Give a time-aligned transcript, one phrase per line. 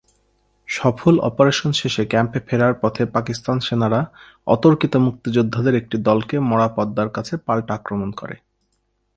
[0.69, 4.01] সফল অপারেশন শেষে ক্যাম্পে ফেরার পথে পাকিস্তান সেনারা
[4.47, 8.35] অতর্কিতে মুক্তিযোদ্ধাদের একটি দলকে মরা পদ্মার কাছে পাল্টা আক্রমণ করে।